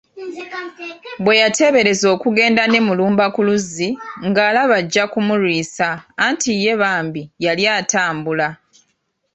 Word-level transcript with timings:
Bwe 1.23 1.35
yateebereza 1.41 2.05
okugenda 2.15 2.63
ne 2.67 2.79
Mulumba 2.87 3.25
ku 3.35 3.41
luzzi 3.47 3.89
ng’alaba 4.27 4.75
ajja 4.81 5.03
kumulwisa 5.11 5.87
anti 6.25 6.51
ye 6.63 6.73
bambi 6.81 7.21
yali 7.45 7.63
atambula 7.77 8.47